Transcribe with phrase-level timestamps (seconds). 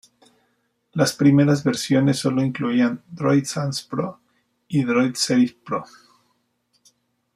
[0.93, 4.19] Las primeras versiones solo incluían Droid Sans Pro
[4.67, 5.85] y Droid Serif Pro.